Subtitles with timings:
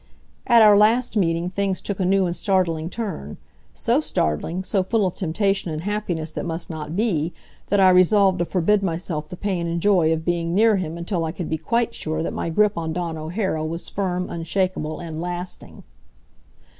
[0.47, 3.37] At our last meeting things took a new and startling turn.
[3.75, 7.33] So startling, so full of temptation and happiness that must not be,
[7.67, 11.23] that I resolved to forbid myself the pain and joy of being, near him until
[11.23, 15.21] I could be quite sure that my grip on Dawn O'Hara was firm, unshakable and
[15.21, 15.83] lasting.